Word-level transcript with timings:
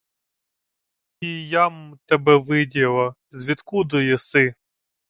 —І 1.21 1.49
я-м 1.49 1.99
тебе 2.05 2.35
виділа. 2.37 3.13
Звідкуду 3.31 3.99
єси? 3.99 4.55